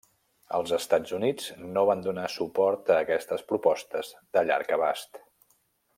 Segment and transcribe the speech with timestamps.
[0.59, 5.25] Els Estats Units no van donar suport a aquestes propostes de llarg abast.